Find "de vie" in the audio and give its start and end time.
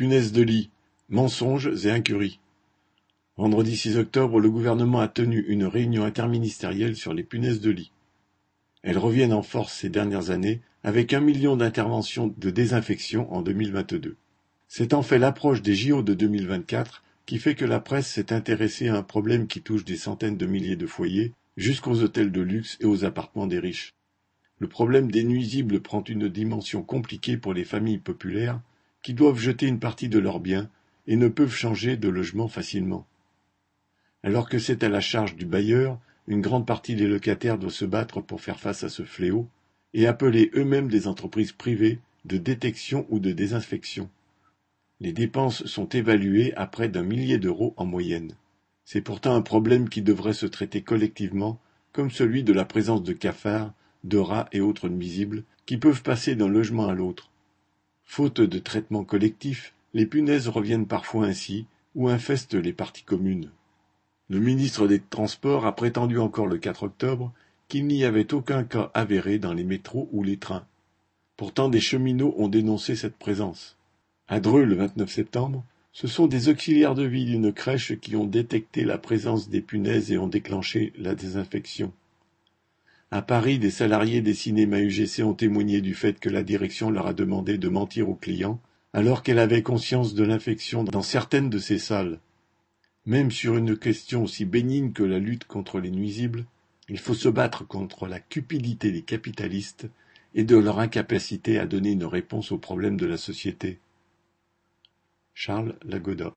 76.96-77.26